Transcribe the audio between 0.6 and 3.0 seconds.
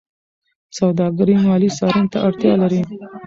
سوداګري مالي څارنې ته اړتیا لري.